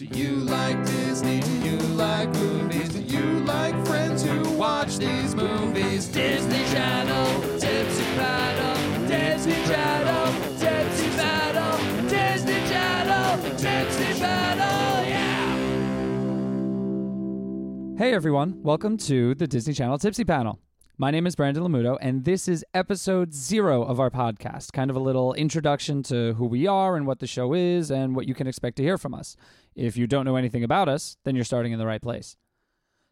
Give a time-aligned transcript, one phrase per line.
[0.00, 1.40] Do you like Disney?
[1.40, 2.88] Do you like movies?
[2.88, 6.08] Do you like friends who watch these movies?
[6.08, 15.58] Disney Channel, Tipsy Panel, Disney Channel, Tipsy Panel, Disney Channel, Tipsy Panel, yeah!
[17.98, 20.58] Hey everyone, welcome to the Disney Channel Tipsy Panel.
[21.00, 24.74] My name is Brandon Lamuto, and this is episode zero of our podcast.
[24.74, 28.14] Kind of a little introduction to who we are and what the show is and
[28.14, 29.34] what you can expect to hear from us.
[29.74, 32.36] If you don't know anything about us, then you're starting in the right place.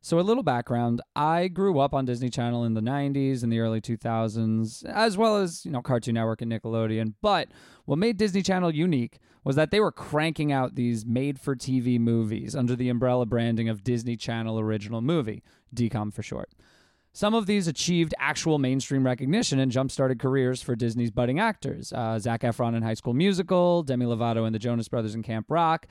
[0.02, 3.60] So, a little background I grew up on Disney Channel in the 90s and the
[3.60, 7.14] early 2000s, as well as, you know, Cartoon Network and Nickelodeon.
[7.22, 7.48] But
[7.86, 11.98] what made Disney Channel unique was that they were cranking out these made for TV
[11.98, 15.42] movies under the umbrella branding of Disney Channel Original Movie,
[15.74, 16.50] DCOM for short.
[17.18, 21.92] Some of these achieved actual mainstream recognition and jump started careers for Disney's budding actors.
[21.92, 25.46] Uh, Zac Efron in High School Musical, Demi Lovato in The Jonas Brothers in Camp
[25.48, 25.88] Rock.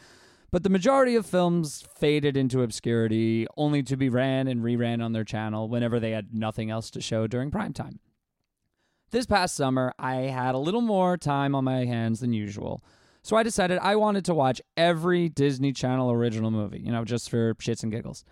[0.51, 5.11] But the majority of films faded into obscurity, only to be ran and reran on
[5.11, 7.99] their channel whenever they had nothing else to show during prime time.
[9.11, 12.81] This past summer, I had a little more time on my hands than usual.
[13.21, 17.29] So I decided I wanted to watch every Disney Channel original movie, you know, just
[17.29, 18.23] for shits and giggles.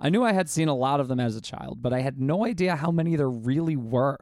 [0.00, 2.18] I knew I had seen a lot of them as a child, but I had
[2.18, 4.18] no idea how many there really were.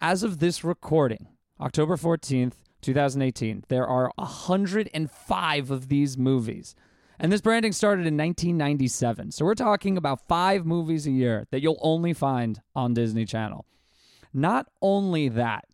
[0.00, 1.26] As of this recording,
[1.60, 6.76] October 14th, 2018, there are 105 of these movies.
[7.18, 9.32] And this branding started in 1997.
[9.32, 13.66] So we're talking about five movies a year that you'll only find on Disney Channel.
[14.32, 15.64] Not only that,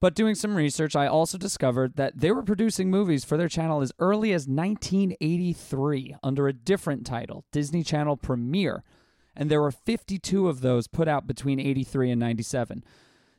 [0.00, 3.82] but doing some research, I also discovered that they were producing movies for their channel
[3.82, 8.82] as early as 1983 under a different title, Disney Channel Premiere.
[9.36, 12.82] And there were 52 of those put out between 83 and 97.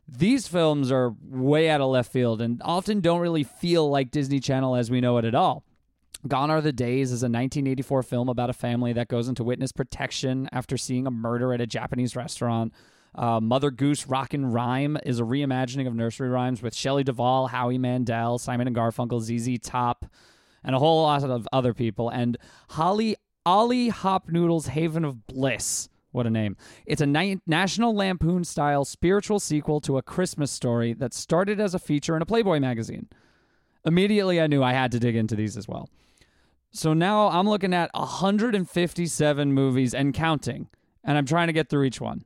[0.07, 4.39] These films are way out of left field and often don't really feel like Disney
[4.39, 5.63] Channel as we know it at all.
[6.27, 9.71] Gone Are the Days is a 1984 film about a family that goes into witness
[9.71, 12.71] protection after seeing a murder at a Japanese restaurant.
[13.13, 17.47] Uh, Mother Goose Rock 'n' Rhyme is a reimagining of nursery rhymes with Shelley Duvall,
[17.47, 20.05] Howie Mandel, Simon and Garfunkel, ZZ Top,
[20.63, 22.09] and a whole lot of other people.
[22.09, 22.37] And
[22.69, 25.89] Holly Ollie Hopnoodle's Haven of Bliss.
[26.11, 26.57] What a name.
[26.85, 31.73] It's a ni- National Lampoon style spiritual sequel to a Christmas story that started as
[31.73, 33.07] a feature in a Playboy magazine.
[33.85, 35.89] Immediately, I knew I had to dig into these as well.
[36.71, 40.67] So now I'm looking at 157 movies and counting,
[41.03, 42.25] and I'm trying to get through each one.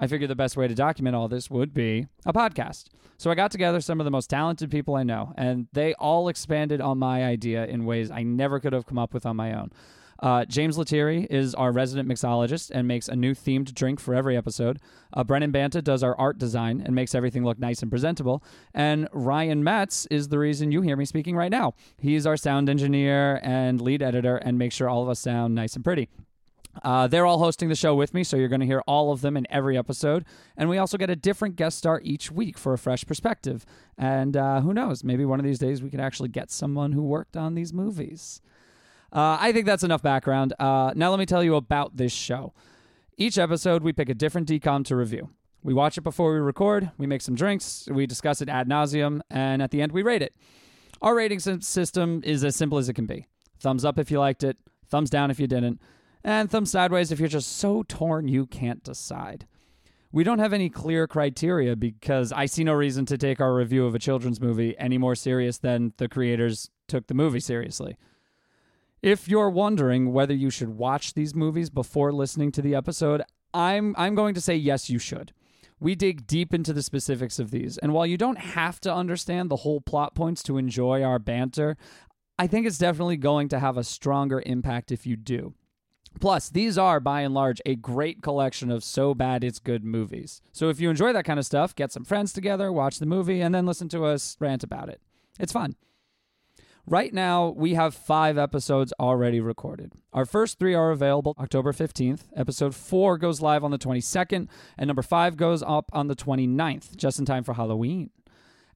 [0.00, 2.86] I figured the best way to document all this would be a podcast.
[3.18, 6.28] So I got together some of the most talented people I know, and they all
[6.28, 9.52] expanded on my idea in ways I never could have come up with on my
[9.52, 9.70] own.
[10.22, 14.36] Uh, James Lethierry is our resident mixologist and makes a new themed drink for every
[14.36, 14.78] episode.
[15.12, 18.42] Uh, Brennan Banta does our art design and makes everything look nice and presentable.
[18.74, 21.74] And Ryan Metz is the reason you hear me speaking right now.
[21.98, 25.74] He's our sound engineer and lead editor and makes sure all of us sound nice
[25.74, 26.08] and pretty.
[26.82, 29.20] Uh, they're all hosting the show with me, so you're going to hear all of
[29.20, 30.24] them in every episode.
[30.56, 33.66] And we also get a different guest star each week for a fresh perspective.
[33.98, 37.02] And uh, who knows, maybe one of these days we could actually get someone who
[37.02, 38.40] worked on these movies.
[39.12, 40.54] Uh, I think that's enough background.
[40.58, 42.54] Uh, now, let me tell you about this show.
[43.16, 45.30] Each episode, we pick a different DCOM to review.
[45.62, 49.20] We watch it before we record, we make some drinks, we discuss it ad nauseum,
[49.28, 50.34] and at the end, we rate it.
[51.02, 53.26] Our rating system is as simple as it can be
[53.58, 54.56] thumbs up if you liked it,
[54.88, 55.78] thumbs down if you didn't,
[56.24, 59.46] and thumbs sideways if you're just so torn you can't decide.
[60.12, 63.86] We don't have any clear criteria because I see no reason to take our review
[63.86, 67.96] of a children's movie any more serious than the creators took the movie seriously.
[69.02, 73.22] If you're wondering whether you should watch these movies before listening to the episode,
[73.54, 75.32] I'm I'm going to say yes you should.
[75.78, 79.48] We dig deep into the specifics of these, and while you don't have to understand
[79.48, 81.78] the whole plot points to enjoy our banter,
[82.38, 85.54] I think it's definitely going to have a stronger impact if you do.
[86.18, 90.42] Plus, these are by and large a great collection of so bad it's good movies.
[90.52, 93.40] So if you enjoy that kind of stuff, get some friends together, watch the movie,
[93.40, 95.00] and then listen to us rant about it.
[95.38, 95.76] It's fun.
[96.86, 99.92] Right now, we have five episodes already recorded.
[100.12, 102.22] Our first three are available October 15th.
[102.34, 106.96] Episode four goes live on the 22nd, and number five goes up on the 29th,
[106.96, 108.10] just in time for Halloween.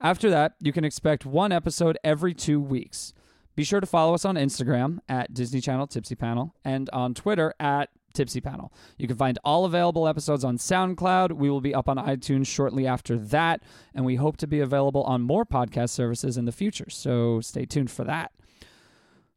[0.00, 3.14] After that, you can expect one episode every two weeks.
[3.56, 7.54] Be sure to follow us on Instagram at Disney Channel Tipsy Panel and on Twitter
[7.60, 8.72] at Tipsy Panel.
[8.96, 11.32] You can find all available episodes on SoundCloud.
[11.32, 13.62] We will be up on iTunes shortly after that,
[13.94, 16.90] and we hope to be available on more podcast services in the future.
[16.90, 18.32] So stay tuned for that.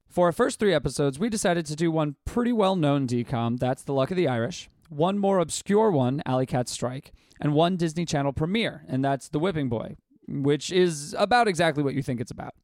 [0.07, 3.83] For our first three episodes, we decided to do one pretty well known DCOM, that's
[3.83, 8.05] The Luck of the Irish, one more obscure one, Alley Cat Strike, and one Disney
[8.05, 9.97] Channel premiere, and that's The Whipping Boy,
[10.27, 12.55] which is about exactly what you think it's about.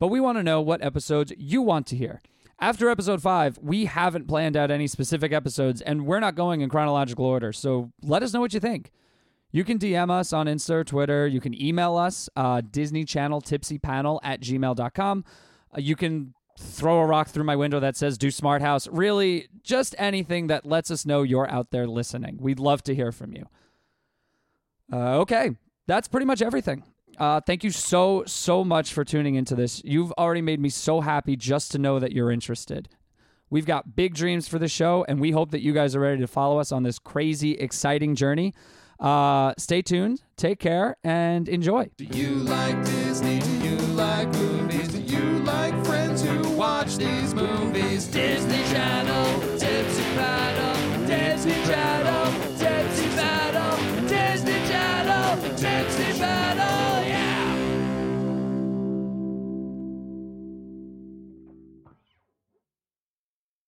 [0.00, 2.20] But we want to know what episodes you want to hear.
[2.58, 6.68] After episode five, we haven't planned out any specific episodes and we're not going in
[6.68, 7.52] chronological order.
[7.52, 8.90] So let us know what you think.
[9.52, 11.26] You can DM us on Insta or Twitter.
[11.26, 15.24] You can email us, uh, Disney Channel Tipsy Panel at gmail.com.
[15.76, 18.86] Uh, you can throw a rock through my window that says do Smart House.
[18.88, 22.38] Really, just anything that lets us know you're out there listening.
[22.40, 23.46] We'd love to hear from you.
[24.92, 25.50] Uh, okay,
[25.86, 26.84] that's pretty much everything.
[27.20, 29.82] Uh, thank you so, so much for tuning into this.
[29.84, 32.88] You've already made me so happy just to know that you're interested.
[33.50, 36.20] We've got big dreams for the show, and we hope that you guys are ready
[36.20, 38.54] to follow us on this crazy, exciting journey.
[38.98, 41.90] Uh, stay tuned, take care, and enjoy.
[41.98, 43.40] Do you like Disney?
[43.40, 44.88] Do you like movies?
[44.88, 48.06] Do you like friends who watch these movies?
[48.06, 51.99] Disney Channel, Tipsy Panel, Disney Channel.